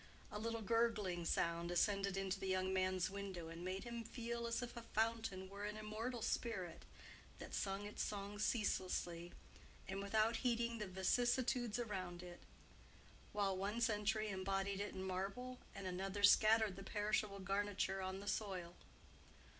A 0.31 0.39
little 0.39 0.63
gurgling 0.63 1.25
sound 1.25 1.69
ascended 1.69 2.15
to 2.31 2.39
the 2.39 2.47
young 2.47 2.73
man's 2.73 3.11
window, 3.11 3.49
and 3.49 3.63
made 3.63 3.83
him 3.83 4.03
feel 4.03 4.47
as 4.47 4.63
if 4.63 4.73
the 4.73 4.81
fountain 4.81 5.47
were 5.47 5.63
an 5.63 5.77
immortal 5.77 6.23
spirit 6.23 6.85
that 7.37 7.53
sung 7.53 7.85
its 7.85 8.01
song 8.03 8.33
unceasingly 8.33 9.31
and 9.87 10.01
without 10.01 10.37
heeding 10.37 10.79
the 10.79 10.87
vicissitudes 10.87 11.77
around 11.77 12.23
it, 12.23 12.39
while 13.31 13.55
one 13.55 13.79
century 13.79 14.29
imbodied 14.31 14.79
it 14.79 14.95
in 14.95 15.03
marble 15.03 15.59
and 15.75 15.85
another 15.85 16.23
scattered 16.23 16.77
the 16.77 16.83
perishable 16.83 17.37
garniture 17.37 18.01
on 18.01 18.21
the 18.21 18.27
soil. 18.27 18.73